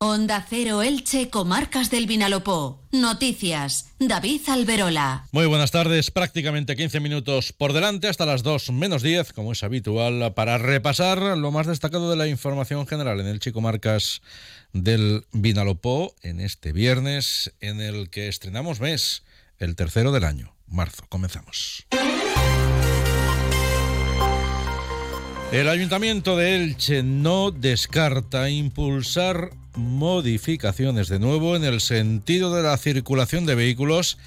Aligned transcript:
Onda 0.00 0.46
Cero 0.48 0.80
Elche, 0.82 1.28
Comarcas 1.28 1.90
del 1.90 2.06
Vinalopó. 2.06 2.80
Noticias. 2.92 3.90
David 3.98 4.42
Alberola. 4.48 5.26
Muy 5.32 5.46
buenas 5.46 5.72
tardes. 5.72 6.12
Prácticamente 6.12 6.76
15 6.76 7.00
minutos 7.00 7.52
por 7.52 7.72
delante 7.72 8.06
hasta 8.06 8.24
las 8.24 8.44
2 8.44 8.70
menos 8.70 9.02
10, 9.02 9.32
como 9.32 9.50
es 9.50 9.64
habitual, 9.64 10.34
para 10.34 10.56
repasar 10.56 11.36
lo 11.36 11.50
más 11.50 11.66
destacado 11.66 12.08
de 12.10 12.16
la 12.16 12.28
información 12.28 12.86
general 12.86 13.18
en 13.18 13.26
el 13.26 13.40
Chico 13.40 13.60
Marcas 13.60 14.22
del 14.72 15.26
Vinalopó 15.32 16.14
en 16.22 16.38
este 16.38 16.70
viernes, 16.70 17.52
en 17.58 17.80
el 17.80 18.08
que 18.08 18.28
estrenamos 18.28 18.78
mes, 18.78 19.24
el 19.58 19.74
tercero 19.74 20.12
del 20.12 20.22
año, 20.22 20.54
marzo. 20.68 21.06
Comenzamos. 21.08 21.88
El 25.50 25.70
Ayuntamiento 25.70 26.36
de 26.36 26.56
Elche 26.56 27.02
no 27.02 27.50
descarta 27.50 28.50
impulsar 28.50 29.50
modificaciones 29.74 31.08
de 31.08 31.18
nuevo 31.18 31.56
en 31.56 31.64
el 31.64 31.80
sentido 31.80 32.54
de 32.54 32.62
la 32.62 32.76
circulación 32.76 33.46
de 33.46 33.54
vehículos 33.54 34.18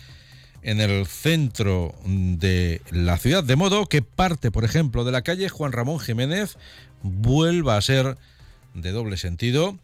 en 0.64 0.82
el 0.82 1.06
centro 1.06 1.94
de 2.06 2.82
la 2.90 3.20
ciudad, 3.20 3.44
de 3.44 3.56
modo 3.56 3.86
que 3.86 4.02
parte, 4.02 4.50
por 4.50 4.66
ejemplo, 4.66 5.04
de 5.04 5.12
la 5.12 5.22
calle 5.22 5.48
Juan 5.48 5.72
Ramón 5.72 6.00
Jiménez 6.00 6.58
vuelva 7.04 7.78
a 7.78 7.82
ser 7.82 8.18
de 8.74 8.92
doble 8.92 9.16
sentido 9.18 9.78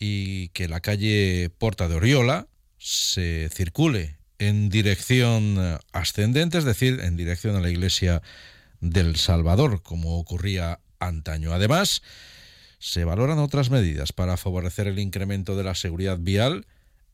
y 0.00 0.48
que 0.48 0.68
la 0.68 0.80
calle 0.80 1.48
Porta 1.58 1.86
de 1.86 1.94
Oriola 1.94 2.48
se 2.78 3.48
circule 3.52 4.16
en 4.40 4.68
dirección 4.68 5.78
ascendente, 5.92 6.58
es 6.58 6.64
decir, 6.64 6.98
en 7.02 7.16
dirección 7.16 7.54
a 7.54 7.60
la 7.60 7.70
iglesia 7.70 8.20
del 8.80 9.16
Salvador, 9.16 9.82
como 9.82 10.18
ocurría 10.18 10.80
antaño. 10.98 11.52
Además, 11.52 12.02
se 12.78 13.04
valoran 13.04 13.38
otras 13.38 13.70
medidas 13.70 14.12
para 14.12 14.36
favorecer 14.36 14.86
el 14.86 14.98
incremento 14.98 15.56
de 15.56 15.64
la 15.64 15.74
seguridad 15.74 16.18
vial 16.18 16.66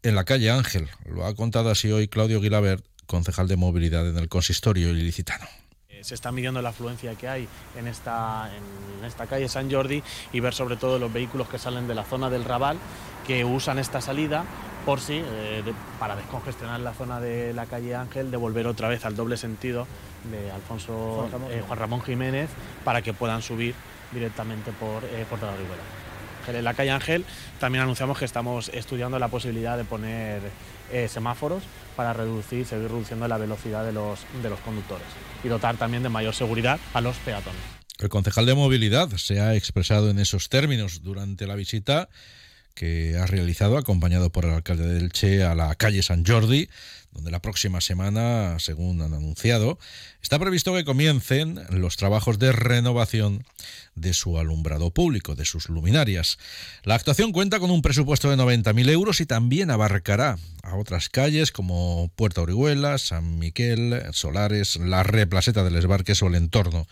en 0.03 0.15
la 0.15 0.25
calle 0.25 0.51
Ángel. 0.51 0.89
Lo 1.07 1.25
ha 1.25 1.35
contado 1.35 1.71
así 1.71 1.91
hoy 1.91 2.09
Claudio 2.09 2.41
Guilabert, 2.41 2.85
concejal 3.07 3.49
de 3.49 3.57
movilidad 3.57 4.09
en 4.09 4.17
el 4.17 4.29
consistorio 4.29 4.91
ilicitano 4.91 5.47
eh, 5.89 6.05
se 6.05 6.15
está 6.15 6.33
midiendo 6.33 6.63
la 6.63 6.71
afluencia 6.71 7.15
que 7.15 7.29
hay 7.29 7.49
en 7.77 7.87
esta, 7.87 8.51
en 8.99 9.05
esta 9.05 9.27
calle 9.27 9.49
San 9.49 9.71
Jordi 9.71 10.03
y 10.33 10.41
ver 10.41 10.55
sobre 10.55 10.77
todo 10.77 10.99
los 10.99 11.13
vehículos 11.13 11.49
que 11.49 11.59
salen 11.59 11.87
de 11.87 11.95
la 11.95 12.05
zona 12.05 12.31
del 12.31 12.45
Raval 12.45 12.79
que 13.27 13.45
usan 13.45 13.79
esta 13.79 14.01
salida 14.01 14.45
por 14.85 15.01
sí, 15.01 15.23
eh, 15.25 15.63
para 15.99 16.17
descongestionar 16.17 16.81
la 16.81 16.93
zona 16.93 17.21
de 17.21 17.53
la 17.53 17.67
calle 17.67 17.95
Ángel, 17.95 18.31
de 18.31 18.37
volver 18.37 18.67
otra 18.67 18.89
vez 18.89 19.05
al 19.05 19.15
doble 19.15 19.37
sentido 19.37 19.87
de 20.31 20.51
Alfonso 20.51 21.29
Juan 21.67 21.79
Ramón, 21.79 22.01
eh, 22.01 22.05
Jiménez 22.07 22.51
para 22.85 23.03
que 23.03 23.13
puedan 23.13 23.43
subir 23.43 23.75
directamente 24.13 24.73
por 24.73 25.05
eh, 25.05 25.25
Puerto 25.29 25.47
de 25.47 25.53
la 25.53 26.59
En 26.59 26.65
la 26.65 26.75
calle 26.75 26.91
Ángel 26.91 27.25
también 27.59 27.83
anunciamos 27.83 28.19
que 28.19 28.25
estamos 28.25 28.69
estudiando 28.71 29.19
la 29.19 29.29
posibilidad 29.29 29.77
de 29.77 29.85
poner 29.85 30.43
eh, 30.93 31.09
semáforos 31.09 31.63
para 31.97 32.13
reducir, 32.13 32.67
seguir 32.67 32.89
reduciendo 32.89 33.27
la 33.29 33.39
velocidad 33.39 33.85
de 33.85 33.93
los, 33.93 34.21
de 34.43 34.51
los 34.51 34.61
conductores 34.61 35.07
y 35.43 35.49
dotar 35.49 35.77
también 35.77 36.03
de 36.03 36.09
mayor 36.09 36.35
seguridad 36.35 36.79
a 36.95 37.01
los 37.01 37.17
peatones. 37.19 37.61
El 37.99 38.09
concejal 38.09 38.47
de 38.47 38.55
movilidad 38.55 39.11
se 39.11 39.41
ha 39.41 39.55
expresado 39.55 40.11
en 40.11 40.19
esos 40.19 40.49
términos 40.49 41.03
durante 41.03 41.47
la 41.47 41.55
visita 41.55 42.09
que 42.75 43.17
ha 43.17 43.27
realizado 43.27 43.79
acompañado 43.79 44.31
por 44.31 44.45
el 44.45 44.53
alcalde 44.53 44.87
del 44.87 45.13
Che 45.13 45.43
a 45.43 45.55
la 45.55 45.75
calle 45.75 46.03
San 46.03 46.25
Jordi, 46.25 46.69
donde 47.13 47.31
la 47.31 47.43
próxima 47.43 47.81
semana, 47.81 48.57
según 48.59 49.03
han 49.03 49.13
anunciado, 49.13 49.79
está 50.23 50.39
previsto 50.39 50.73
que 50.73 50.85
comiencen 50.85 51.61
los 51.69 51.97
trabajos 51.97 52.39
de 52.39 52.53
renovación 52.53 53.45
de 53.95 54.15
su 54.15 54.39
alumbrado 54.39 54.91
público, 54.91 55.35
de 55.35 55.45
sus 55.45 55.69
luminarias. 55.69 56.39
La 56.85 56.95
actuación 56.95 57.33
cuenta 57.33 57.61
con 57.61 57.71
un 57.71 57.83
presupuesto 57.83 58.31
de 58.31 58.37
90.000 58.37 58.91
euros 58.91 59.21
y 59.21 59.27
también 59.27 59.71
abarcará 59.71 60.39
a 60.63 60.77
otras 60.77 61.11
calles 61.11 61.53
como 61.53 62.11
Puerta 62.17 62.41
Orihuela, 62.41 62.97
San 62.97 63.39
Miquel, 63.39 64.03
Solares, 64.13 64.77
la 64.77 65.03
Replaseta 65.03 65.65
del 65.65 65.77
Esbarques 65.77 66.23
o 66.23 66.29
el 66.29 66.37
entorno 66.37 66.87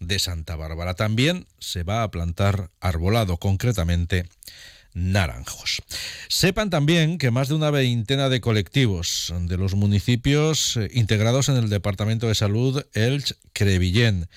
de 0.00 0.18
Santa 0.18 0.56
Bárbara. 0.56 0.94
También 0.94 1.46
se 1.58 1.82
va 1.82 2.02
a 2.02 2.10
plantar 2.10 2.70
arbolado, 2.80 3.36
concretamente 3.36 4.26
naranjos. 4.98 5.82
Sepan 6.28 6.70
también 6.70 7.18
que 7.18 7.30
más 7.30 7.48
de 7.48 7.54
una 7.54 7.70
veintena 7.70 8.28
de 8.28 8.40
colectivos 8.40 9.32
de 9.40 9.56
los 9.56 9.74
municipios 9.74 10.76
eh, 10.76 10.90
integrados 10.92 11.48
en 11.48 11.56
el 11.56 11.68
Departamento 11.68 12.28
de 12.28 12.34
Salud 12.34 12.84
Elch-Crevillén, 12.94 14.28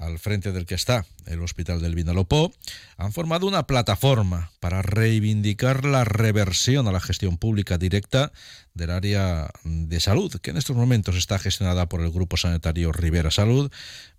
al 0.00 0.18
frente 0.18 0.50
del 0.52 0.64
que 0.64 0.74
está 0.74 1.04
el 1.26 1.42
Hospital 1.42 1.82
del 1.82 1.94
Vinalopó, 1.94 2.52
han 2.96 3.12
formado 3.12 3.46
una 3.46 3.66
plataforma 3.66 4.50
para 4.58 4.80
reivindicar 4.80 5.84
la 5.84 6.04
reversión 6.04 6.88
a 6.88 6.92
la 6.92 7.00
gestión 7.00 7.36
pública 7.36 7.76
directa 7.76 8.32
del 8.72 8.90
área 8.90 9.50
de 9.64 10.00
salud, 10.00 10.34
que 10.40 10.50
en 10.50 10.56
estos 10.56 10.74
momentos 10.74 11.16
está 11.16 11.38
gestionada 11.38 11.86
por 11.86 12.00
el 12.00 12.10
Grupo 12.10 12.38
Sanitario 12.38 12.92
Rivera 12.92 13.30
Salud, 13.30 13.70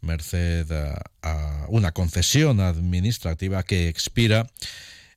merced 0.01 0.71
a 1.23 1.65
una 1.67 1.91
concesión 1.93 2.59
administrativa 2.59 3.63
que 3.63 3.89
expira 3.89 4.47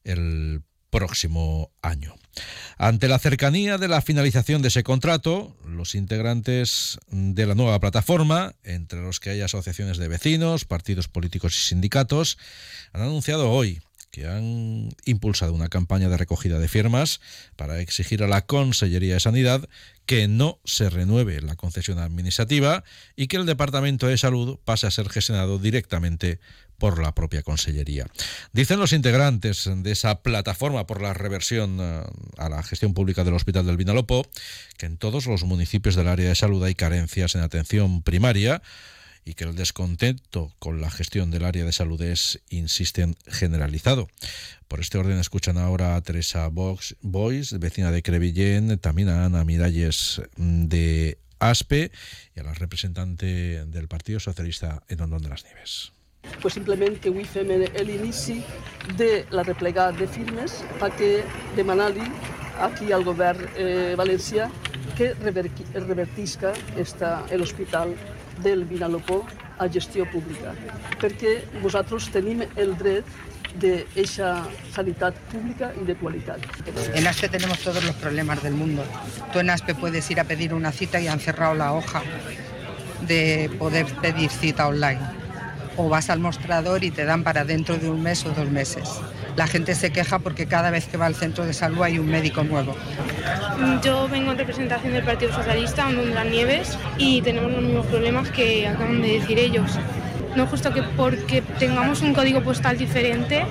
el 0.04 0.62
próximo 0.90 1.72
año. 1.82 2.14
Ante 2.78 3.08
la 3.08 3.18
cercanía 3.18 3.78
de 3.78 3.88
la 3.88 4.00
finalización 4.00 4.62
de 4.62 4.68
ese 4.68 4.84
contrato, 4.84 5.56
los 5.66 5.94
integrantes 5.96 6.98
de 7.08 7.46
la 7.46 7.56
nueva 7.56 7.80
plataforma, 7.80 8.54
entre 8.62 9.02
los 9.02 9.18
que 9.18 9.30
hay 9.30 9.40
asociaciones 9.40 9.98
de 9.98 10.06
vecinos, 10.08 10.64
partidos 10.64 11.08
políticos 11.08 11.56
y 11.56 11.68
sindicatos, 11.68 12.38
han 12.92 13.02
anunciado 13.02 13.50
hoy 13.50 13.80
que 14.14 14.28
han 14.28 14.90
impulsado 15.04 15.52
una 15.52 15.68
campaña 15.68 16.08
de 16.08 16.16
recogida 16.16 16.60
de 16.60 16.68
firmas 16.68 17.20
para 17.56 17.80
exigir 17.80 18.22
a 18.22 18.28
la 18.28 18.46
Consellería 18.46 19.14
de 19.14 19.20
Sanidad 19.20 19.68
que 20.06 20.28
no 20.28 20.60
se 20.64 20.88
renueve 20.88 21.40
la 21.40 21.56
concesión 21.56 21.98
administrativa 21.98 22.84
y 23.16 23.26
que 23.26 23.38
el 23.38 23.44
Departamento 23.44 24.06
de 24.06 24.16
Salud 24.16 24.60
pase 24.64 24.86
a 24.86 24.92
ser 24.92 25.08
gestionado 25.08 25.58
directamente 25.58 26.38
por 26.78 27.02
la 27.02 27.14
propia 27.14 27.42
Consellería. 27.42 28.06
Dicen 28.52 28.78
los 28.78 28.92
integrantes 28.92 29.68
de 29.74 29.92
esa 29.92 30.22
plataforma 30.22 30.86
por 30.86 31.00
la 31.00 31.14
reversión 31.14 31.78
eh, 31.80 32.02
a 32.38 32.48
la 32.48 32.62
gestión 32.62 32.94
pública 32.94 33.24
del 33.24 33.34
Hospital 33.34 33.66
del 33.66 33.76
Vinalopó 33.76 34.26
que 34.76 34.86
en 34.86 34.96
todos 34.96 35.26
los 35.26 35.44
municipios 35.44 35.94
del 35.94 36.08
área 36.08 36.28
de 36.28 36.34
salud 36.34 36.62
hay 36.64 36.74
carencias 36.74 37.34
en 37.34 37.42
atención 37.42 38.02
primaria 38.02 38.62
y 39.24 39.34
que 39.34 39.44
el 39.44 39.54
descontento 39.54 40.52
con 40.58 40.80
la 40.80 40.90
gestión 40.90 41.30
del 41.30 41.44
área 41.44 41.64
de 41.64 41.72
salud 41.72 42.00
es, 42.02 42.40
insisten, 42.50 43.16
generalizado. 43.26 44.08
Por 44.68 44.80
este 44.80 44.98
orden 44.98 45.18
escuchan 45.18 45.56
ahora 45.56 45.96
a 45.96 46.02
Teresa 46.02 46.48
Box, 46.48 46.96
Boys, 47.00 47.58
vecina 47.58 47.90
de 47.90 48.02
Crevillén, 48.02 48.78
también 48.78 49.08
a 49.08 49.24
Ana 49.24 49.44
Miralles 49.44 50.20
mm, 50.36 50.64
de 50.66 51.18
ASPE 51.38 51.90
y 52.36 52.40
a 52.40 52.42
la 52.42 52.54
representante 52.54 53.64
del 53.66 53.88
Partido 53.88 54.20
Socialista 54.20 54.82
en 54.88 55.00
Hondón 55.00 55.22
de 55.22 55.28
las 55.30 55.44
Nieves. 55.44 55.92
Pues 56.42 56.54
simplement 56.54 56.98
que 57.00 57.08
avui 57.08 57.24
fem 57.24 57.48
l'inici 57.88 58.42
de 58.98 59.24
la 59.30 59.42
replegada 59.42 59.92
de 59.96 60.06
firmes 60.06 60.60
perquè 60.80 61.24
demanar-li 61.56 62.04
aquí 62.60 62.92
al 62.92 63.04
govern 63.04 63.48
eh, 63.56 63.94
valencià 63.96 64.50
que 64.94 65.14
revertisca 65.18 66.52
l'hospital 67.32 67.94
del 68.42 68.64
Vinalopó 68.64 69.24
a 69.58 69.68
gestió 69.68 70.06
pública, 70.10 70.52
perquè 71.00 71.38
vosaltres 71.62 72.10
tenim 72.14 72.44
el 72.56 72.76
dret 72.78 73.06
esa 73.94 74.42
sanidad 74.74 75.14
pública 75.30 75.72
y 75.80 75.84
de 75.84 75.94
calidad. 75.94 76.38
En 76.92 77.06
ASPE 77.06 77.28
tenemos 77.28 77.58
todos 77.60 77.84
los 77.84 77.94
problemas 77.94 78.42
del 78.42 78.54
mundo. 78.54 78.82
Tú 79.32 79.38
en 79.38 79.48
ASPE 79.48 79.76
puedes 79.76 80.10
ir 80.10 80.18
a 80.18 80.24
pedir 80.24 80.52
una 80.52 80.72
cita 80.72 81.00
y 81.00 81.06
han 81.06 81.20
cerrado 81.20 81.54
la 81.54 81.72
hoja 81.72 82.02
de 83.06 83.48
poder 83.56 83.86
pedir 84.02 84.28
cita 84.28 84.66
online 84.66 85.23
o 85.76 85.88
vas 85.88 86.10
al 86.10 86.20
mostrador 86.20 86.84
y 86.84 86.90
te 86.90 87.04
dan 87.04 87.24
para 87.24 87.44
dentro 87.44 87.76
de 87.76 87.90
un 87.90 88.02
mes 88.02 88.24
o 88.26 88.30
dos 88.30 88.50
meses. 88.50 88.88
La 89.36 89.46
gente 89.46 89.74
se 89.74 89.90
queja 89.90 90.18
porque 90.18 90.46
cada 90.46 90.70
vez 90.70 90.86
que 90.86 90.96
va 90.96 91.06
al 91.06 91.14
centro 91.14 91.44
de 91.44 91.52
salud 91.52 91.82
hay 91.82 91.98
un 91.98 92.06
médico 92.06 92.44
nuevo. 92.44 92.76
Yo 93.82 94.08
vengo 94.08 94.32
en 94.32 94.38
representación 94.38 94.92
del 94.92 95.04
Partido 95.04 95.32
Socialista, 95.32 95.90
de 95.90 96.06
las 96.06 96.26
Nieves, 96.26 96.78
y 96.98 97.20
tenemos 97.22 97.50
los 97.50 97.62
mismos 97.62 97.86
problemas 97.86 98.30
que 98.30 98.68
acaban 98.68 99.02
de 99.02 99.20
decir 99.20 99.38
ellos. 99.38 99.78
No 100.36 100.44
es 100.44 100.50
justo 100.50 100.72
que 100.72 100.82
porque 100.82 101.42
tengamos 101.58 102.02
un 102.02 102.14
código 102.14 102.42
postal 102.42 102.76
diferente 102.78 103.44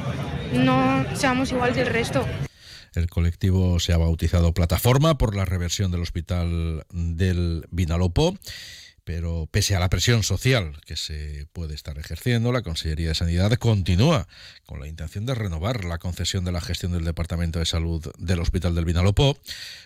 no 0.53 1.05
seamos 1.15 1.51
igual 1.51 1.73
que 1.73 1.81
el 1.81 1.87
resto. 1.87 2.25
El 2.93 3.09
colectivo 3.09 3.79
se 3.79 3.93
ha 3.93 3.97
bautizado 3.97 4.53
Plataforma 4.53 5.17
por 5.17 5.35
la 5.35 5.45
reversión 5.45 5.91
del 5.91 6.01
hospital 6.01 6.85
del 6.91 7.65
Vinalopó 7.71 8.35
pero 9.03 9.47
pese 9.51 9.75
a 9.75 9.79
la 9.79 9.89
presión 9.89 10.23
social 10.23 10.79
que 10.85 10.95
se 10.95 11.47
puede 11.51 11.75
estar 11.75 11.97
ejerciendo, 11.97 12.51
la 12.51 12.61
Consellería 12.61 13.09
de 13.09 13.15
Sanidad 13.15 13.51
continúa 13.53 14.27
con 14.65 14.79
la 14.79 14.87
intención 14.87 15.25
de 15.25 15.35
renovar 15.35 15.83
la 15.83 15.97
concesión 15.97 16.45
de 16.45 16.51
la 16.51 16.61
gestión 16.61 16.93
del 16.93 17.03
Departamento 17.03 17.59
de 17.59 17.65
Salud 17.65 18.11
del 18.17 18.39
Hospital 18.39 18.75
del 18.75 18.85
Vinalopó, 18.85 19.37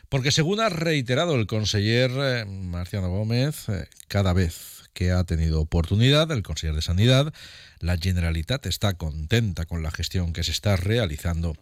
porque 0.09 0.31
según 0.31 0.59
ha 0.59 0.69
reiterado 0.69 1.35
el 1.35 1.47
conseller 1.47 2.11
eh, 2.15 2.45
Marciano 2.45 3.09
Gómez, 3.09 3.69
eh, 3.69 3.87
cada 4.07 4.33
vez 4.33 4.77
que 4.93 5.11
ha 5.11 5.23
tenido 5.23 5.61
oportunidad, 5.61 6.31
el 6.31 6.43
conseller 6.43 6.75
de 6.75 6.81
Sanidad, 6.81 7.33
la 7.79 7.97
Generalitat 7.97 8.65
está 8.65 8.93
contenta 8.93 9.65
con 9.65 9.83
la 9.83 9.91
gestión 9.91 10.33
que 10.33 10.43
se 10.43 10.51
está 10.51 10.75
realizando 10.75 11.55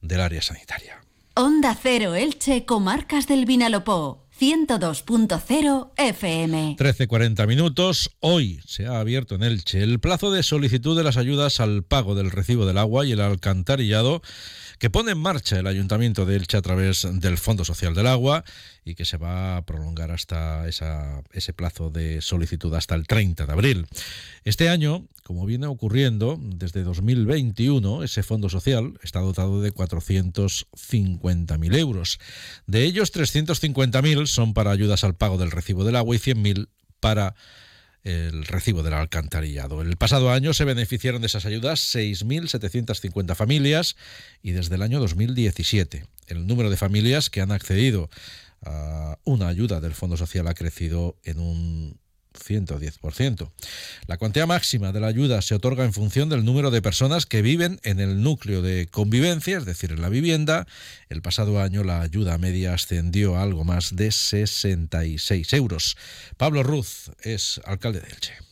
del 0.00 0.20
área 0.20 0.42
sanitaria. 0.42 1.00
Onda 1.34 1.76
Cero 1.80 2.14
Elche, 2.16 2.64
Comarcas 2.64 3.28
del 3.28 3.46
Vinalopó. 3.46 4.26
102.0 4.40 5.90
FM. 5.98 6.76
13.40 6.78 7.46
minutos. 7.46 8.10
Hoy 8.20 8.58
se 8.64 8.86
ha 8.86 8.98
abierto 8.98 9.34
en 9.34 9.42
Elche 9.42 9.82
el 9.82 10.00
plazo 10.00 10.32
de 10.32 10.42
solicitud 10.42 10.96
de 10.96 11.04
las 11.04 11.18
ayudas 11.18 11.60
al 11.60 11.82
pago 11.82 12.14
del 12.14 12.30
recibo 12.30 12.64
del 12.64 12.78
agua 12.78 13.04
y 13.04 13.12
el 13.12 13.20
alcantarillado 13.20 14.22
que 14.78 14.88
pone 14.88 15.12
en 15.12 15.18
marcha 15.18 15.58
el 15.58 15.66
Ayuntamiento 15.66 16.24
de 16.24 16.36
Elche 16.36 16.56
a 16.56 16.62
través 16.62 17.06
del 17.20 17.36
Fondo 17.36 17.66
Social 17.66 17.94
del 17.94 18.06
Agua 18.06 18.44
y 18.82 18.94
que 18.94 19.04
se 19.04 19.18
va 19.18 19.58
a 19.58 19.66
prolongar 19.66 20.10
hasta 20.10 20.66
ese 20.66 21.52
plazo 21.52 21.90
de 21.90 22.22
solicitud 22.22 22.74
hasta 22.74 22.94
el 22.94 23.06
30 23.06 23.44
de 23.44 23.52
abril. 23.52 23.86
Este 24.44 24.70
año, 24.70 25.06
como 25.22 25.44
viene 25.44 25.66
ocurriendo 25.66 26.38
desde 26.40 26.82
2021, 26.82 28.04
ese 28.04 28.22
Fondo 28.22 28.48
Social 28.48 28.94
está 29.02 29.20
dotado 29.20 29.60
de 29.60 29.74
450.000 29.74 31.76
euros. 31.76 32.18
De 32.66 32.84
ellos, 32.84 33.12
350.000 33.12 34.29
son 34.30 34.54
para 34.54 34.70
ayudas 34.70 35.04
al 35.04 35.14
pago 35.14 35.38
del 35.38 35.50
recibo 35.50 35.84
del 35.84 35.96
agua 35.96 36.16
y 36.16 36.18
100.000 36.18 36.68
para 37.00 37.34
el 38.02 38.46
recibo 38.46 38.82
del 38.82 38.94
alcantarillado. 38.94 39.82
El 39.82 39.96
pasado 39.96 40.30
año 40.30 40.54
se 40.54 40.64
beneficiaron 40.64 41.20
de 41.20 41.26
esas 41.26 41.44
ayudas 41.44 41.94
6.750 41.94 43.34
familias 43.34 43.96
y 44.42 44.52
desde 44.52 44.76
el 44.76 44.82
año 44.82 45.00
2017 45.00 46.06
el 46.28 46.46
número 46.46 46.70
de 46.70 46.76
familias 46.76 47.28
que 47.28 47.40
han 47.40 47.52
accedido 47.52 48.08
a 48.64 49.18
una 49.24 49.48
ayuda 49.48 49.80
del 49.80 49.94
Fondo 49.94 50.16
Social 50.16 50.46
ha 50.48 50.54
crecido 50.54 51.16
en 51.24 51.38
un 51.38 51.99
110%. 52.34 53.50
La 54.06 54.16
cuantía 54.16 54.46
máxima 54.46 54.92
de 54.92 55.00
la 55.00 55.08
ayuda 55.08 55.42
se 55.42 55.54
otorga 55.54 55.84
en 55.84 55.92
función 55.92 56.28
del 56.28 56.44
número 56.44 56.70
de 56.70 56.82
personas 56.82 57.26
que 57.26 57.42
viven 57.42 57.80
en 57.82 58.00
el 58.00 58.22
núcleo 58.22 58.62
de 58.62 58.86
convivencia, 58.86 59.58
es 59.58 59.64
decir, 59.64 59.92
en 59.92 60.02
la 60.02 60.08
vivienda. 60.08 60.66
El 61.08 61.22
pasado 61.22 61.60
año 61.60 61.84
la 61.84 62.00
ayuda 62.00 62.38
media 62.38 62.74
ascendió 62.74 63.36
a 63.36 63.42
algo 63.42 63.64
más 63.64 63.96
de 63.96 64.10
66 64.12 65.52
euros. 65.54 65.96
Pablo 66.36 66.62
Ruz 66.62 67.10
es 67.22 67.60
alcalde 67.64 68.00
de 68.00 68.08
Elche. 68.08 68.49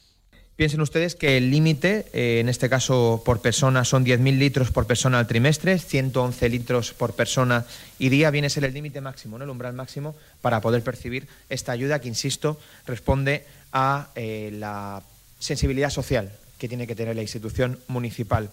Piensen 0.59 0.81
ustedes 0.81 1.15
que 1.15 1.37
el 1.37 1.53
límite, 1.53 2.07
eh, 2.13 2.41
en 2.41 2.49
este 2.49 2.69
caso 2.69 3.23
por 3.25 3.41
persona, 3.41 3.85
son 3.85 4.05
10.000 4.05 4.39
litros 4.39 4.73
por 4.73 4.89
persona 4.89 5.21
al 5.21 5.29
trimestre, 5.29 5.79
111 5.79 6.49
litros 6.49 6.95
por 6.95 7.15
persona 7.15 7.65
y 8.01 8.09
día 8.09 8.33
viene 8.33 8.49
a 8.49 8.51
ser 8.51 8.65
el 8.65 8.75
límite 8.75 9.01
máximo, 9.01 9.37
el 9.37 9.49
umbral 9.49 9.75
máximo 9.75 10.17
para 10.43 10.61
poder 10.61 10.83
percibir 10.83 11.29
esta 11.49 11.71
ayuda 11.71 12.01
que, 12.01 12.09
insisto, 12.09 12.59
responde 12.89 13.45
a 13.73 14.09
eh, 14.17 14.51
la 14.53 15.05
sensibilidad 15.39 15.91
social 15.91 16.33
que 16.59 16.67
tiene 16.67 16.89
que 16.89 16.97
tener 16.97 17.15
la 17.15 17.23
institución 17.23 17.79
municipal. 17.87 18.51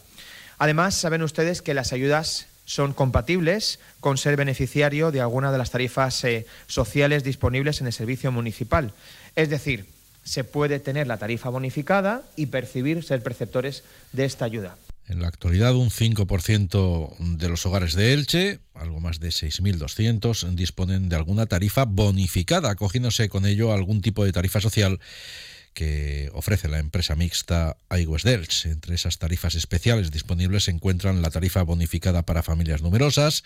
Además, 0.59 0.93
saben 0.93 1.23
ustedes 1.23 1.63
que 1.63 1.73
las 1.73 1.91
ayudas 1.91 2.45
son 2.65 2.93
compatibles 2.93 3.79
con 3.99 4.19
ser 4.19 4.35
beneficiario 4.35 5.09
de 5.09 5.21
alguna 5.21 5.51
de 5.51 5.57
las 5.57 5.71
tarifas 5.71 6.23
eh, 6.23 6.45
sociales 6.67 7.23
disponibles 7.23 7.81
en 7.81 7.87
el 7.87 7.93
servicio 7.93 8.31
municipal. 8.31 8.93
Es 9.35 9.49
decir, 9.49 9.94
se 10.25 10.43
puede 10.43 10.79
tener 10.79 11.07
la 11.07 11.17
tarifa 11.17 11.49
bonificada 11.49 12.23
y 12.35 12.47
percibir 12.47 13.03
ser 13.03 13.23
perceptores 13.23 13.83
de 14.11 14.25
esta 14.25 14.43
ayuda. 14.43 14.75
En 15.07 15.21
la 15.21 15.27
actualidad, 15.27 15.75
un 15.75 15.91
5% 15.91 17.17
de 17.37 17.47
los 17.47 17.63
hogares 17.67 17.93
de 17.93 18.13
Elche, 18.13 18.59
algo 18.73 18.99
más 18.99 19.19
de 19.19 19.29
6.200, 19.29 20.55
disponen 20.55 21.09
de 21.09 21.15
alguna 21.15 21.45
tarifa 21.45 21.85
bonificada, 21.85 22.71
acogiéndose 22.71 23.29
con 23.29 23.45
ello 23.45 23.71
algún 23.71 24.01
tipo 24.01 24.25
de 24.25 24.31
tarifa 24.31 24.59
social 24.59 24.99
que 25.75 26.31
ofrece 26.33 26.69
la 26.69 26.79
empresa 26.79 27.15
mixta 27.15 27.77
Aigües 27.89 28.25
Elche. 28.25 28.71
Entre 28.71 28.95
esas 28.95 29.19
tarifas 29.19 29.53
especiales 29.53 30.09
disponibles 30.09 30.63
se 30.63 30.71
encuentran 30.71 31.21
la 31.21 31.29
tarifa 31.29 31.61
bonificada 31.61 32.23
para 32.23 32.41
familias 32.41 32.81
numerosas, 32.81 33.43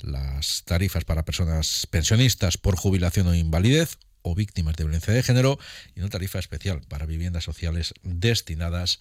las 0.00 0.62
tarifas 0.64 1.04
para 1.04 1.24
personas 1.26 1.86
pensionistas 1.90 2.56
por 2.56 2.76
jubilación 2.76 3.26
o 3.26 3.34
invalidez 3.34 3.98
o 4.24 4.34
víctimas 4.34 4.74
de 4.74 4.84
violencia 4.84 5.12
de 5.12 5.22
género 5.22 5.58
y 5.94 6.00
una 6.00 6.08
tarifa 6.08 6.38
especial 6.40 6.80
para 6.88 7.06
viviendas 7.06 7.44
sociales 7.44 7.94
destinadas 8.02 8.98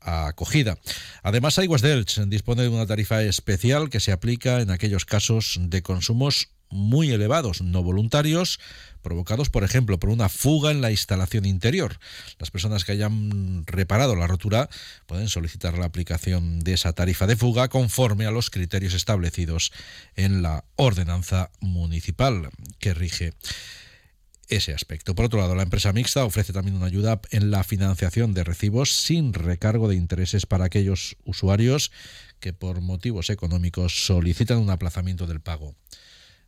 a 0.00 0.26
acogida. 0.28 0.78
Además, 1.22 1.58
Aguas 1.58 1.82
de 1.82 2.04
dispone 2.26 2.62
de 2.62 2.68
una 2.68 2.86
tarifa 2.86 3.22
especial 3.22 3.90
que 3.90 4.00
se 4.00 4.10
aplica 4.10 4.60
en 4.60 4.70
aquellos 4.70 5.04
casos 5.04 5.58
de 5.60 5.82
consumos 5.82 6.48
muy 6.70 7.10
elevados, 7.10 7.60
no 7.60 7.82
voluntarios, 7.82 8.58
provocados, 9.02 9.50
por 9.50 9.62
ejemplo, 9.62 9.98
por 9.98 10.08
una 10.08 10.30
fuga 10.30 10.70
en 10.70 10.80
la 10.80 10.90
instalación 10.90 11.44
interior. 11.44 11.98
Las 12.38 12.50
personas 12.50 12.84
que 12.84 12.92
hayan 12.92 13.64
reparado 13.66 14.16
la 14.16 14.26
rotura 14.26 14.70
pueden 15.06 15.28
solicitar 15.28 15.76
la 15.76 15.84
aplicación 15.84 16.60
de 16.60 16.72
esa 16.72 16.94
tarifa 16.94 17.26
de 17.26 17.36
fuga 17.36 17.68
conforme 17.68 18.24
a 18.24 18.30
los 18.30 18.48
criterios 18.48 18.94
establecidos 18.94 19.70
en 20.16 20.40
la 20.40 20.64
ordenanza 20.76 21.50
municipal 21.60 22.48
que 22.78 22.94
rige 22.94 23.34
ese 24.56 24.74
aspecto. 24.74 25.14
Por 25.14 25.24
otro 25.26 25.40
lado, 25.40 25.54
la 25.54 25.62
empresa 25.62 25.92
mixta 25.92 26.24
ofrece 26.24 26.52
también 26.52 26.76
una 26.76 26.86
ayuda 26.86 27.20
en 27.30 27.50
la 27.50 27.64
financiación 27.64 28.34
de 28.34 28.44
recibos 28.44 28.92
sin 28.92 29.32
recargo 29.32 29.88
de 29.88 29.96
intereses 29.96 30.46
para 30.46 30.66
aquellos 30.66 31.16
usuarios 31.24 31.90
que 32.38 32.52
por 32.52 32.80
motivos 32.80 33.30
económicos 33.30 34.04
solicitan 34.06 34.58
un 34.58 34.70
aplazamiento 34.70 35.26
del 35.26 35.40
pago 35.40 35.74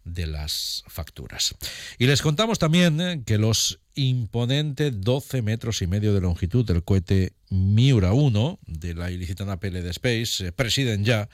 de 0.05 0.27
las 0.27 0.85
facturas. 0.87 1.55
Y 1.99 2.07
les 2.07 2.21
contamos 2.21 2.59
también 2.59 3.01
eh, 3.01 3.23
que 3.25 3.39
los 3.39 3.81
imponentes 3.95 5.01
12 5.01 5.43
metros 5.43 5.83
y 5.83 5.87
medio 5.87 6.15
de 6.15 6.21
longitud 6.21 6.65
del 6.65 6.83
cohete 6.83 7.33
Miura 7.51 8.13
1 8.13 8.59
de 8.67 8.95
la 8.95 9.11
ilicitana 9.11 9.61
PLD 9.61 9.87
Space 9.91 10.53
presiden 10.53 11.05
ya 11.05 11.29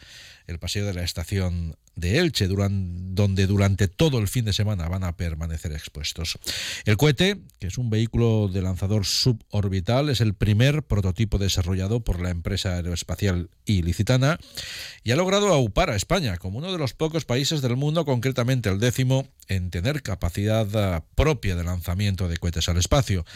el 0.46 0.58
paseo 0.58 0.84
de 0.86 0.94
la 0.94 1.02
estación 1.02 1.76
de 1.96 2.18
Elche, 2.18 2.48
donde 2.48 3.46
durante 3.46 3.88
todo 3.88 4.18
el 4.18 4.28
fin 4.28 4.44
de 4.44 4.52
semana 4.52 4.88
van 4.88 5.04
a 5.04 5.16
permanecer 5.16 5.72
expuestos. 5.72 6.38
El 6.84 6.96
cohete, 6.96 7.38
que 7.58 7.66
es 7.66 7.78
un 7.78 7.90
vehículo 7.90 8.48
de 8.48 8.62
lanzador 8.62 9.04
suborbital, 9.04 10.08
es 10.08 10.20
el 10.20 10.34
primer 10.34 10.82
prototipo 10.82 11.38
desarrollado 11.38 12.00
por 12.00 12.20
la 12.20 12.30
empresa 12.30 12.76
aeroespacial 12.76 13.50
ilicitana 13.66 14.38
y 15.04 15.10
ha 15.10 15.16
logrado 15.16 15.48
aupar 15.48 15.90
a 15.90 15.96
España 15.96 16.38
como 16.38 16.58
uno 16.58 16.72
de 16.72 16.78
los 16.78 16.94
pocos 16.94 17.24
países 17.24 17.60
del 17.60 17.76
mundo, 17.76 18.04
concretamente 18.04 18.70
el 18.70 18.80
décimo, 18.80 19.28
en 19.50 19.70
tener 19.70 20.02
capacidad 20.02 20.66
ah, 20.76 21.04
propia 21.14 21.56
de 21.56 21.64
lanzamiento 21.64 22.28
de 22.28 22.38
cohetes 22.38 22.68
al 22.68 22.78
espacio. 22.78 23.26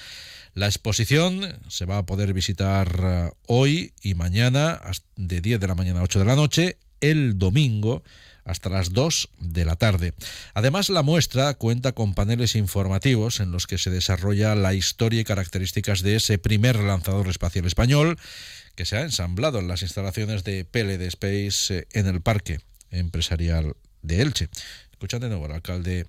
La 0.54 0.66
exposición 0.66 1.58
se 1.68 1.84
va 1.84 1.98
a 1.98 2.06
poder 2.06 2.32
visitar 2.32 2.88
ah, 3.02 3.32
hoy 3.46 3.92
y 4.00 4.14
mañana 4.14 4.80
de 5.16 5.40
10 5.40 5.60
de 5.60 5.66
la 5.66 5.74
mañana 5.74 6.00
a 6.00 6.04
8 6.04 6.20
de 6.20 6.24
la 6.24 6.36
noche, 6.36 6.78
el 7.00 7.38
domingo 7.38 8.02
hasta 8.44 8.68
las 8.68 8.92
2 8.92 9.30
de 9.40 9.64
la 9.64 9.76
tarde. 9.76 10.14
Además, 10.52 10.90
la 10.90 11.02
muestra 11.02 11.54
cuenta 11.54 11.92
con 11.92 12.14
paneles 12.14 12.54
informativos 12.54 13.40
en 13.40 13.50
los 13.50 13.66
que 13.66 13.78
se 13.78 13.90
desarrolla 13.90 14.54
la 14.54 14.74
historia 14.74 15.20
y 15.20 15.24
características 15.24 16.02
de 16.02 16.16
ese 16.16 16.38
primer 16.38 16.76
lanzador 16.76 17.28
espacial 17.28 17.64
español 17.64 18.18
que 18.76 18.84
se 18.84 18.96
ha 18.96 19.02
ensamblado 19.02 19.58
en 19.58 19.68
las 19.68 19.82
instalaciones 19.82 20.44
de 20.44 20.64
PLD 20.64 21.02
Space 21.08 21.78
eh, 21.78 21.86
en 21.92 22.06
el 22.06 22.20
Parque 22.20 22.60
Empresarial 22.90 23.74
de 24.02 24.20
Elche. 24.20 24.48
Escuchad 24.94 25.20
de 25.20 25.28
nuevo 25.28 25.46
al 25.46 25.52
alcalde 25.52 26.06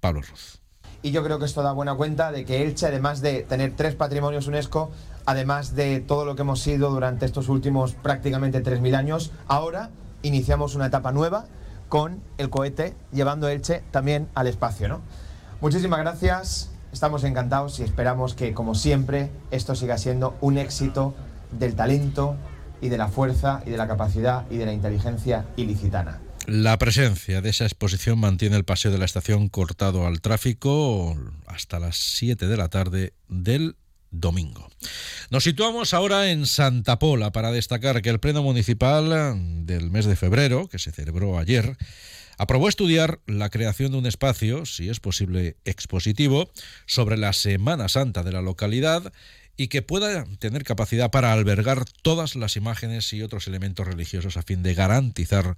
Pablo 0.00 0.22
Ruz. 0.22 0.58
Y 1.02 1.10
yo 1.10 1.22
creo 1.22 1.38
que 1.38 1.44
esto 1.44 1.62
da 1.62 1.72
buena 1.72 1.94
cuenta 1.94 2.32
de 2.32 2.46
que 2.46 2.62
Elche, 2.62 2.86
además 2.86 3.20
de 3.20 3.42
tener 3.42 3.76
tres 3.76 3.94
patrimonios 3.94 4.46
UNESCO, 4.46 4.90
además 5.26 5.74
de 5.74 6.00
todo 6.00 6.24
lo 6.24 6.34
que 6.34 6.40
hemos 6.40 6.60
sido 6.60 6.88
durante 6.88 7.26
estos 7.26 7.50
últimos 7.50 7.92
prácticamente 7.92 8.64
3.000 8.64 8.96
años, 8.96 9.30
ahora 9.46 9.90
iniciamos 10.22 10.74
una 10.74 10.86
etapa 10.86 11.12
nueva 11.12 11.44
con 11.90 12.22
el 12.38 12.48
cohete 12.48 12.96
llevando 13.12 13.46
Elche 13.46 13.82
también 13.90 14.26
al 14.34 14.46
espacio. 14.46 14.88
¿no? 14.88 15.02
Muchísimas 15.60 16.00
gracias, 16.00 16.70
estamos 16.94 17.24
encantados 17.24 17.78
y 17.78 17.82
esperamos 17.82 18.32
que, 18.32 18.54
como 18.54 18.74
siempre, 18.74 19.28
esto 19.50 19.74
siga 19.74 19.98
siendo 19.98 20.34
un 20.40 20.56
éxito 20.56 21.12
del 21.50 21.74
talento 21.74 22.36
y 22.80 22.88
de 22.88 22.96
la 22.96 23.08
fuerza 23.08 23.62
y 23.66 23.70
de 23.70 23.76
la 23.76 23.86
capacidad 23.86 24.46
y 24.50 24.56
de 24.56 24.64
la 24.64 24.72
inteligencia 24.72 25.44
ilicitana. 25.56 26.20
La 26.46 26.78
presencia 26.78 27.40
de 27.40 27.48
esa 27.48 27.64
exposición 27.64 28.18
mantiene 28.18 28.56
el 28.56 28.64
paseo 28.64 28.92
de 28.92 28.98
la 28.98 29.06
estación 29.06 29.48
cortado 29.48 30.06
al 30.06 30.20
tráfico 30.20 31.16
hasta 31.46 31.78
las 31.78 31.96
7 31.96 32.46
de 32.46 32.56
la 32.58 32.68
tarde 32.68 33.14
del 33.28 33.76
domingo. 34.10 34.68
Nos 35.30 35.44
situamos 35.44 35.94
ahora 35.94 36.30
en 36.30 36.44
Santa 36.44 36.98
Pola 36.98 37.32
para 37.32 37.50
destacar 37.50 38.02
que 38.02 38.10
el 38.10 38.20
Pleno 38.20 38.42
Municipal 38.42 39.64
del 39.64 39.90
mes 39.90 40.04
de 40.04 40.16
febrero, 40.16 40.68
que 40.68 40.78
se 40.78 40.92
celebró 40.92 41.38
ayer, 41.38 41.78
aprobó 42.36 42.68
estudiar 42.68 43.20
la 43.26 43.48
creación 43.48 43.92
de 43.92 43.98
un 43.98 44.06
espacio, 44.06 44.66
si 44.66 44.90
es 44.90 45.00
posible 45.00 45.56
expositivo, 45.64 46.50
sobre 46.84 47.16
la 47.16 47.32
Semana 47.32 47.88
Santa 47.88 48.22
de 48.22 48.32
la 48.32 48.42
localidad 48.42 49.14
y 49.56 49.68
que 49.68 49.80
pueda 49.80 50.26
tener 50.38 50.62
capacidad 50.64 51.10
para 51.10 51.32
albergar 51.32 51.84
todas 52.02 52.36
las 52.36 52.56
imágenes 52.56 53.12
y 53.14 53.22
otros 53.22 53.46
elementos 53.46 53.86
religiosos 53.86 54.36
a 54.36 54.42
fin 54.42 54.62
de 54.62 54.74
garantizar 54.74 55.56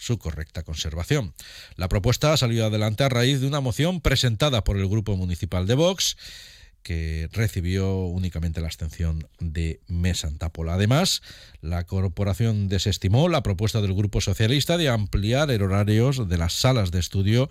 su 0.00 0.18
correcta 0.18 0.62
conservación. 0.62 1.34
La 1.76 1.88
propuesta 1.88 2.32
ha 2.32 2.36
salido 2.36 2.66
adelante 2.66 3.04
a 3.04 3.08
raíz 3.08 3.40
de 3.40 3.46
una 3.46 3.60
moción 3.60 4.00
presentada 4.00 4.64
por 4.64 4.78
el 4.78 4.88
Grupo 4.88 5.16
Municipal 5.16 5.66
de 5.66 5.74
Vox 5.74 6.16
que 6.82 7.28
recibió 7.32 8.04
únicamente 8.06 8.62
la 8.62 8.68
abstención 8.68 9.28
de 9.38 9.80
Mes 9.86 10.26
Pola. 10.52 10.74
Además, 10.74 11.20
la 11.60 11.84
corporación 11.84 12.68
desestimó 12.68 13.28
la 13.28 13.42
propuesta 13.42 13.82
del 13.82 13.92
Grupo 13.92 14.22
Socialista 14.22 14.78
de 14.78 14.88
ampliar 14.88 15.50
el 15.50 15.62
horario 15.62 16.10
de 16.10 16.38
las 16.38 16.54
salas 16.54 16.90
de 16.90 16.98
estudio 16.98 17.50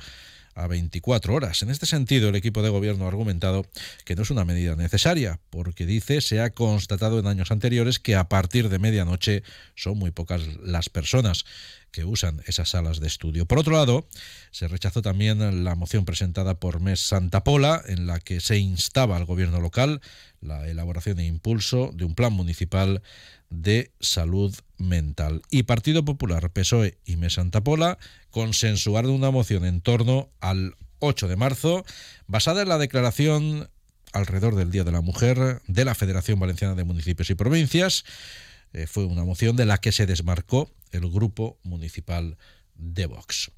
a 0.55 0.67
24 0.67 1.33
horas. 1.33 1.61
En 1.61 1.69
este 1.69 1.85
sentido, 1.85 2.29
el 2.29 2.35
equipo 2.35 2.61
de 2.61 2.69
gobierno 2.69 3.05
ha 3.05 3.07
argumentado 3.07 3.65
que 4.03 4.15
no 4.15 4.23
es 4.23 4.31
una 4.31 4.45
medida 4.45 4.75
necesaria, 4.75 5.39
porque 5.49 5.85
dice 5.85 6.21
se 6.21 6.41
ha 6.41 6.49
constatado 6.49 7.19
en 7.19 7.27
años 7.27 7.51
anteriores 7.51 7.99
que 7.99 8.15
a 8.15 8.27
partir 8.27 8.69
de 8.69 8.79
medianoche 8.79 9.43
son 9.75 9.97
muy 9.97 10.11
pocas 10.11 10.41
las 10.61 10.89
personas 10.89 11.45
que 11.91 12.05
usan 12.05 12.41
esas 12.45 12.69
salas 12.69 12.99
de 12.99 13.07
estudio. 13.07 13.45
Por 13.45 13.59
otro 13.59 13.73
lado, 13.73 14.07
se 14.51 14.67
rechazó 14.67 15.01
también 15.01 15.63
la 15.63 15.75
moción 15.75 16.05
presentada 16.05 16.59
por 16.59 16.79
Mes 16.79 16.99
Santa 16.99 17.43
Pola, 17.43 17.81
en 17.87 18.07
la 18.07 18.19
que 18.19 18.39
se 18.39 18.57
instaba 18.57 19.17
al 19.17 19.25
gobierno 19.25 19.59
local 19.59 20.01
la 20.41 20.67
elaboración 20.67 21.19
e 21.19 21.25
impulso 21.25 21.91
de 21.93 22.05
un 22.05 22.15
plan 22.15 22.33
municipal 22.33 23.01
de 23.49 23.91
salud 23.99 24.55
mental. 24.77 25.41
Y 25.49 25.63
Partido 25.63 26.05
Popular, 26.05 26.51
PSOE 26.51 26.97
y 27.05 27.17
Mes 27.17 27.33
Santa 27.33 27.63
Pola 27.63 27.97
consensuaron 28.31 29.11
una 29.11 29.31
moción 29.31 29.65
en 29.65 29.81
torno 29.81 30.29
al 30.39 30.75
8 30.99 31.27
de 31.27 31.35
marzo, 31.35 31.85
basada 32.27 32.61
en 32.61 32.69
la 32.69 32.77
declaración 32.77 33.69
alrededor 34.13 34.55
del 34.55 34.71
Día 34.71 34.83
de 34.83 34.91
la 34.91 35.01
Mujer 35.01 35.61
de 35.67 35.85
la 35.85 35.95
Federación 35.95 36.39
Valenciana 36.39 36.75
de 36.75 36.83
Municipios 36.83 37.29
y 37.29 37.35
Provincias. 37.35 38.05
Eh, 38.73 38.87
fue 38.87 39.05
una 39.05 39.23
moción 39.23 39.55
de 39.55 39.65
la 39.65 39.79
que 39.79 39.91
se 39.91 40.05
desmarcó 40.05 40.71
el 40.91 41.09
grupo 41.09 41.59
municipal 41.63 42.37
de 42.75 43.05
Vox. 43.05 43.51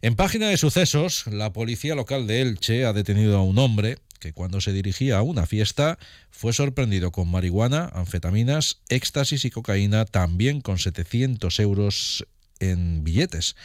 En 0.00 0.14
página 0.14 0.48
de 0.48 0.56
sucesos, 0.56 1.26
la 1.26 1.52
policía 1.52 1.94
local 1.94 2.26
de 2.26 2.40
Elche 2.40 2.84
ha 2.84 2.92
detenido 2.92 3.36
a 3.36 3.42
un 3.42 3.58
hombre 3.58 3.98
que 4.20 4.32
cuando 4.32 4.60
se 4.60 4.72
dirigía 4.72 5.18
a 5.18 5.22
una 5.22 5.46
fiesta 5.46 5.98
fue 6.30 6.52
sorprendido 6.52 7.10
con 7.10 7.28
marihuana, 7.28 7.90
anfetaminas, 7.92 8.82
éxtasis 8.88 9.44
y 9.44 9.50
cocaína, 9.50 10.04
también 10.04 10.60
con 10.60 10.78
700 10.78 11.58
euros 11.58 12.26
en 12.60 13.02
billetes. 13.02 13.56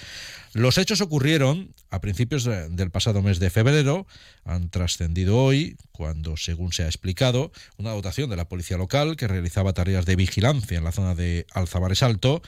Los 0.54 0.78
hechos 0.78 1.02
ocurrieron 1.02 1.74
a 1.90 2.02
principios 2.02 2.46
del 2.46 2.92
pasado 2.92 3.22
mes 3.22 3.40
de 3.40 3.50
febrero, 3.50 4.08
han 4.44 4.70
trascendido 4.70 5.38
hoy, 5.38 5.78
cuando, 5.92 6.38
según 6.38 6.72
se 6.74 6.84
ha 6.84 6.88
explicado, 6.88 7.52
una 7.78 7.92
dotación 7.92 8.30
de 8.30 8.38
la 8.38 8.48
policía 8.48 8.78
local 8.78 9.16
que 9.16 9.28
realizaba 9.28 9.74
tareas 9.74 10.06
de 10.06 10.16
vigilancia 10.16 10.78
en 10.78 10.84
la 10.84 10.92
zona 10.92 11.14
de 11.14 11.46
Alzabares 11.54 12.04
Alto 12.04 12.42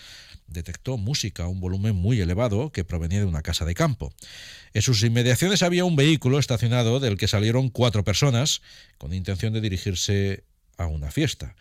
detectó 0.48 0.98
música 0.98 1.48
un 1.48 1.60
volumen 1.60 1.96
muy 1.96 2.20
elevado 2.22 2.72
que 2.72 2.86
provenía 2.86 3.20
de 3.20 3.26
una 3.26 3.42
casa 3.42 3.66
de 3.66 3.76
campo. 3.76 4.14
En 4.74 4.82
sus 4.82 5.04
inmediaciones 5.04 5.62
había 5.62 5.86
un 5.86 5.96
vehículo 5.96 6.40
estacionado 6.40 7.00
del 7.00 7.18
que 7.18 7.28
salieron 7.28 7.70
cuatro 7.70 8.04
personas 8.04 8.62
con 8.98 9.14
intención 9.14 9.54
de 9.54 9.62
dirigirse 9.62 10.44
a 10.78 10.88
una 10.88 11.12
fiesta. 11.12 11.56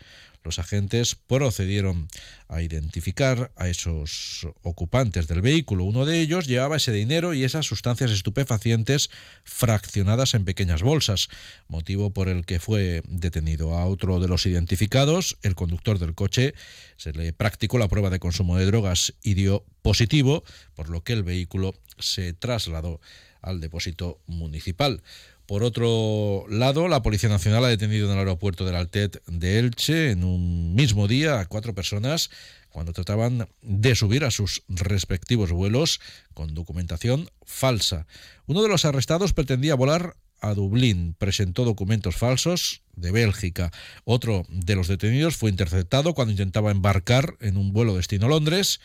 Los 0.47 0.59
agentes 0.59 1.15
procedieron 1.15 2.07
a 2.47 2.61
identificar 2.61 3.51
a 3.57 3.67
esos 3.67 4.47
ocupantes 4.61 5.27
del 5.27 5.41
vehículo. 5.41 5.83
Uno 5.83 6.05
de 6.05 6.21
ellos 6.21 6.47
llevaba 6.47 6.77
ese 6.77 6.93
dinero 6.93 7.33
y 7.33 7.43
esas 7.43 7.65
sustancias 7.65 8.11
estupefacientes 8.11 9.09
fraccionadas 9.43 10.35
en 10.35 10.45
pequeñas 10.45 10.83
bolsas, 10.83 11.27
motivo 11.67 12.11
por 12.11 12.29
el 12.29 12.45
que 12.45 12.61
fue 12.61 13.03
detenido. 13.09 13.73
A 13.77 13.87
otro 13.87 14.21
de 14.21 14.29
los 14.29 14.45
identificados, 14.45 15.37
el 15.41 15.55
conductor 15.55 15.99
del 15.99 16.15
coche, 16.15 16.53
se 16.95 17.11
le 17.11 17.33
practicó 17.33 17.77
la 17.77 17.89
prueba 17.89 18.09
de 18.09 18.19
consumo 18.19 18.55
de 18.55 18.67
drogas 18.67 19.15
y 19.21 19.33
dio 19.33 19.65
positivo, 19.81 20.45
por 20.75 20.87
lo 20.89 21.03
que 21.03 21.11
el 21.11 21.23
vehículo 21.23 21.75
se 21.99 22.31
trasladó 22.31 23.01
al 23.41 23.59
depósito 23.59 24.21
municipal. 24.27 25.01
Por 25.47 25.63
otro 25.63 26.45
lado, 26.49 26.89
la 26.89 27.01
Policía 27.01 27.29
Nacional 27.29 27.63
ha 27.63 27.69
detenido 27.69 28.07
en 28.07 28.13
el 28.13 28.19
aeropuerto 28.19 28.65
del 28.65 28.75
Altet 28.75 29.23
de 29.27 29.59
Elche 29.59 30.11
en 30.11 30.25
un 30.25 30.75
mismo 30.75 31.07
día 31.07 31.39
a 31.39 31.45
cuatro 31.45 31.73
personas 31.73 32.29
cuando 32.69 32.91
trataban 32.91 33.47
de 33.61 33.95
subir 33.95 34.25
a 34.25 34.31
sus 34.31 34.63
respectivos 34.67 35.53
vuelos 35.53 36.01
con 36.33 36.53
documentación 36.53 37.29
falsa. 37.45 38.07
Uno 38.45 38.61
de 38.61 38.67
los 38.67 38.83
arrestados 38.83 39.31
pretendía 39.31 39.75
volar 39.75 40.17
a 40.41 40.53
Dublín, 40.53 41.15
presentó 41.17 41.63
documentos 41.63 42.17
falsos 42.17 42.81
de 42.97 43.11
Bélgica. 43.11 43.71
Otro 44.03 44.45
de 44.49 44.75
los 44.75 44.89
detenidos 44.89 45.37
fue 45.37 45.49
interceptado 45.49 46.13
cuando 46.13 46.33
intentaba 46.33 46.71
embarcar 46.71 47.37
en 47.39 47.55
un 47.55 47.71
vuelo 47.71 47.95
destino 47.95 48.27
Londres 48.27 48.81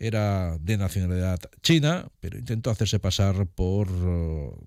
era 0.00 0.58
de 0.58 0.76
nacionalidad 0.76 1.38
china, 1.62 2.08
pero 2.18 2.38
intentó 2.38 2.70
hacerse 2.70 2.98
pasar 2.98 3.46
por 3.46 3.88
uh, 3.90 4.58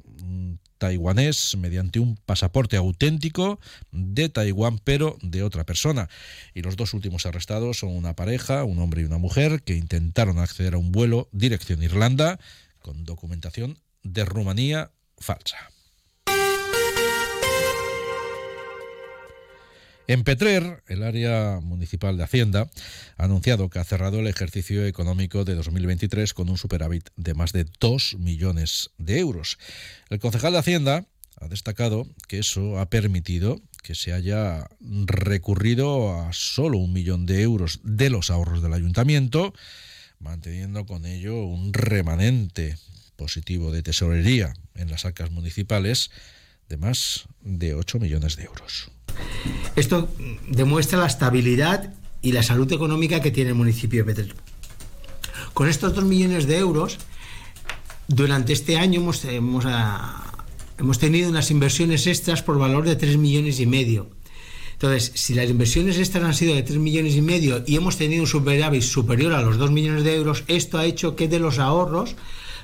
taiwanés 0.83 1.55
mediante 1.55 2.01
un 2.01 2.17
pasaporte 2.17 2.75
auténtico 2.75 3.57
de 3.93 4.27
Taiwán, 4.27 4.79
pero 4.83 5.17
de 5.21 5.41
otra 5.41 5.63
persona. 5.63 6.09
Y 6.53 6.61
los 6.61 6.75
dos 6.75 6.93
últimos 6.93 7.25
arrestados 7.25 7.77
son 7.77 7.91
una 7.95 8.17
pareja, 8.17 8.65
un 8.65 8.79
hombre 8.79 9.01
y 9.01 9.05
una 9.05 9.17
mujer, 9.17 9.63
que 9.63 9.77
intentaron 9.77 10.39
acceder 10.39 10.73
a 10.73 10.77
un 10.77 10.91
vuelo 10.91 11.29
dirección 11.31 11.81
Irlanda 11.83 12.37
con 12.81 13.05
documentación 13.05 13.79
de 14.03 14.25
Rumanía 14.25 14.91
falsa. 15.17 15.71
En 20.05 20.25
Petrer, 20.25 20.83
el 20.87 21.01
área 21.01 21.61
municipal 21.61 22.17
de 22.17 22.23
Hacienda 22.23 22.69
ha 23.15 23.23
anunciado 23.23 23.69
que 23.69 23.79
ha 23.79 23.85
cerrado 23.85 24.19
el 24.19 24.27
ejercicio 24.27 24.85
económico 24.85 25.45
de 25.45 25.55
2023 25.55 26.33
con 26.33 26.49
un 26.49 26.57
superávit 26.57 27.09
de 27.15 27.33
más 27.33 27.53
de 27.53 27.65
2 27.79 28.17
millones 28.19 28.89
de 28.97 29.19
euros. 29.19 29.57
El 30.09 30.19
concejal 30.19 30.53
de 30.53 30.59
Hacienda 30.59 31.05
ha 31.39 31.47
destacado 31.47 32.05
que 32.27 32.39
eso 32.39 32.79
ha 32.79 32.89
permitido 32.89 33.61
que 33.81 33.95
se 33.95 34.11
haya 34.11 34.67
recurrido 35.05 36.19
a 36.19 36.33
solo 36.33 36.79
un 36.79 36.91
millón 36.91 37.25
de 37.25 37.41
euros 37.41 37.79
de 37.83 38.09
los 38.09 38.29
ahorros 38.29 38.61
del 38.61 38.73
ayuntamiento, 38.73 39.53
manteniendo 40.19 40.85
con 40.85 41.05
ello 41.05 41.45
un 41.45 41.71
remanente 41.71 42.77
positivo 43.15 43.71
de 43.71 43.83
tesorería 43.83 44.53
en 44.75 44.91
las 44.91 45.05
arcas 45.05 45.31
municipales 45.31 46.11
de 46.67 46.75
más 46.75 47.25
de 47.41 47.73
8 47.73 47.99
millones 47.99 48.35
de 48.35 48.43
euros. 48.43 48.91
Esto 49.75 50.09
demuestra 50.47 50.99
la 50.99 51.07
estabilidad 51.07 51.93
y 52.21 52.31
la 52.31 52.43
salud 52.43 52.71
económica 52.71 53.21
que 53.21 53.31
tiene 53.31 53.49
el 53.51 53.55
municipio 53.55 54.03
de 54.03 54.13
Petrer. 54.13 54.35
Con 55.53 55.67
estos 55.67 55.93
2 55.93 56.03
millones 56.05 56.47
de 56.47 56.57
euros, 56.57 56.97
durante 58.07 58.53
este 58.53 58.77
año 58.77 59.01
hemos, 59.01 59.23
hemos, 59.25 59.65
ah, 59.67 60.45
hemos 60.77 60.99
tenido 60.99 61.29
unas 61.29 61.51
inversiones 61.51 62.07
extras 62.07 62.41
por 62.41 62.57
valor 62.57 62.85
de 62.85 62.95
3 62.95 63.17
millones 63.17 63.59
y 63.59 63.65
medio. 63.65 64.09
Entonces, 64.73 65.11
si 65.15 65.33
las 65.33 65.49
inversiones 65.49 65.97
extras 65.97 66.23
han 66.23 66.33
sido 66.33 66.55
de 66.55 66.63
3 66.63 66.77
millones 66.79 67.15
y 67.15 67.21
medio 67.21 67.63
y 67.65 67.75
hemos 67.75 67.97
tenido 67.97 68.23
un 68.23 68.27
superávit 68.27 68.81
superior 68.81 69.33
a 69.33 69.41
los 69.41 69.57
2 69.57 69.71
millones 69.71 70.03
de 70.03 70.15
euros, 70.15 70.43
esto 70.47 70.77
ha 70.77 70.85
hecho 70.85 71.15
que 71.15 71.27
de 71.27 71.39
los 71.39 71.59
ahorros 71.59 72.15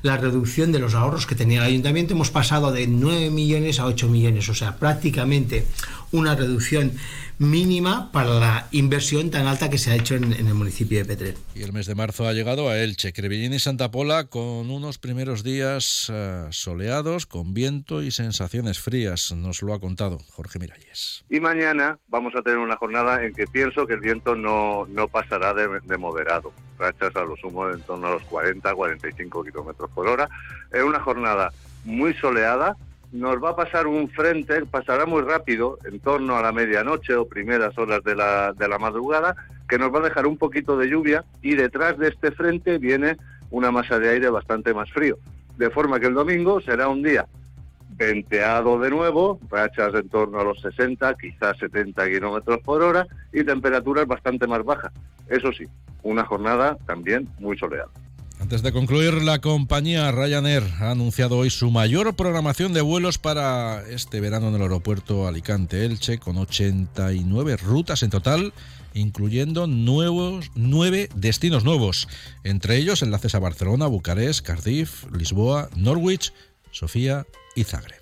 la 0.02 0.18
reducción 0.18 0.72
de 0.72 0.80
los 0.80 0.96
ahorros 0.96 1.26
que 1.26 1.36
tenía 1.36 1.60
el 1.60 1.68
ayuntamiento. 1.68 2.14
Hemos 2.14 2.32
pasado 2.32 2.72
de 2.72 2.88
9 2.88 3.30
millones 3.30 3.80
a 3.80 3.86
8 3.86 4.08
millones, 4.10 4.50
o 4.50 4.56
sea, 4.56 4.78
prácticamente 4.78 5.66
una 6.12 6.36
reducción 6.36 6.94
mínima 7.40 8.12
para 8.12 8.32
la 8.32 8.68
inversión 8.72 9.32
tan 9.32 9.48
alta 9.48 9.70
que 9.70 9.78
se 9.78 9.92
ha 9.92 9.96
hecho 9.96 10.16
en, 10.16 10.34
el 10.34 10.54
municipio 10.54 11.00
de 11.00 11.06
Petrer. 11.06 11.36
Y 11.56 11.64
el 11.64 11.72
mes 11.72 11.88
de 11.88 11.96
marzo 11.96 12.28
ha 12.28 12.34
llegado 12.34 12.70
a 12.70 12.78
Elche, 12.78 13.14
Crevillín 13.14 13.54
y 13.54 13.60
Santa 13.60 13.92
Pola 13.92 14.26
con 14.26 14.70
unos 14.70 14.98
primeros 14.98 15.44
días 15.44 16.12
eh, 16.14 16.48
soleados, 16.52 17.26
con 17.26 17.54
viento 17.54 18.04
y 18.04 18.12
sensaciones 18.12 18.80
frías. 18.80 19.32
Nos 19.32 19.62
lo 19.62 19.74
ha 19.74 19.80
contado 19.80 20.20
Jorge 20.32 20.60
Miralles. 20.60 21.24
Y 21.30 21.40
mañana 21.40 21.98
vamos 22.10 22.36
a 22.36 22.42
tener 22.42 22.60
una 22.60 22.76
jornada 22.76 23.24
en 23.24 23.34
que 23.34 23.48
pienso 23.48 23.88
que 23.88 23.94
el 23.94 24.02
viento 24.02 24.36
no, 24.36 24.86
no 24.88 25.08
pasará 25.08 25.54
de, 25.54 25.80
de 25.84 25.98
moderado. 25.98 26.52
Rachas 26.78 27.16
a 27.16 27.24
lo 27.24 27.38
sumo 27.38 27.70
en 27.70 27.82
torno 27.82 28.08
a 28.08 28.12
los 28.12 28.24
40-45 28.24 29.46
kilómetros 29.46 29.90
por 29.92 30.08
hora. 30.08 30.30
Es 30.72 30.84
una 30.84 31.00
jornada 31.00 31.52
muy 31.86 32.14
soleada 32.16 32.76
nos 33.12 33.44
va 33.44 33.52
a 33.52 33.56
pasar 33.56 33.88
un 33.88 34.10
frente, 34.10 34.66
pasará 34.66 35.06
muy 35.06 35.22
rápido, 35.22 35.80
en 35.86 36.00
torno 36.00 36.38
a 36.38 36.42
la 36.42 36.52
medianoche 36.52 37.16
o 37.16 37.28
primeras 37.28 37.78
horas 37.78 38.04
de 38.04 38.16
la, 38.16 38.54
de 38.54 38.68
la 38.68 38.78
madrugada, 38.78 39.36
que 39.68 39.80
nos 39.80 39.94
va 39.94 40.00
a 40.00 40.04
dejar 40.04 40.28
un 40.28 40.38
poquito 40.38 40.78
de 40.78 40.90
lluvia 40.90 41.26
y 41.42 41.56
detrás 41.56 41.98
de 41.98 42.10
este 42.10 42.32
frente 42.32 42.78
viene 42.78 43.18
una 43.52 43.72
masa 43.72 44.00
de 44.00 44.10
aire 44.10 44.30
bastante 44.30 44.74
más 44.74 44.92
frío. 44.92 45.18
De 45.58 45.70
forma 45.70 46.00
que 46.00 46.08
el 46.08 46.14
domingo 46.14 46.62
será 46.62 46.88
un 46.88 47.04
día 47.04 47.28
venteado 48.00 48.80
de 48.80 48.90
nuevo, 48.90 49.40
rachas 49.50 49.94
en 49.94 50.08
torno 50.08 50.40
a 50.40 50.44
los 50.44 50.62
60, 50.62 51.16
quizás 51.16 51.58
70 51.58 52.08
kilómetros 52.08 52.60
por 52.60 52.82
hora 52.82 53.06
y 53.34 53.44
temperaturas 53.44 54.08
bastante 54.08 54.48
más 54.48 54.64
bajas. 54.64 54.94
Eso 55.28 55.52
sí, 55.52 55.66
una 56.02 56.24
jornada 56.24 56.78
también 56.86 57.28
muy 57.40 57.58
soleada. 57.58 57.90
Antes 58.50 58.64
de 58.64 58.72
concluir, 58.72 59.14
la 59.22 59.42
compañía 59.42 60.12
Ryanair 60.12 60.64
ha 60.80 60.90
anunciado 60.90 61.38
hoy 61.38 61.52
su 61.52 61.70
mayor 61.70 62.16
programación 62.16 62.74
de 62.74 62.82
vuelos 62.82 63.20
para 63.20 63.84
este 63.88 64.20
verano 64.22 64.48
en 64.48 64.56
el 64.56 64.64
aeropuerto 64.64 65.28
Alicante-Elche, 65.28 66.18
con 66.18 66.36
89 66.36 67.58
rutas 67.58 68.02
en 68.02 68.10
total, 68.10 68.52
incluyendo 68.96 69.68
nuevos, 69.68 70.50
nueve 70.56 71.10
destinos 71.14 71.64
nuevos, 71.64 72.08
entre 72.44 72.78
ellos 72.78 73.04
enlaces 73.04 73.36
a 73.36 73.40
Barcelona, 73.40 73.86
Bucarest, 73.86 74.44
Cardiff, 74.44 75.06
Lisboa, 75.16 75.70
Norwich, 75.76 76.34
Sofía 76.72 77.28
y 77.56 77.66
Zagreb. 77.66 77.99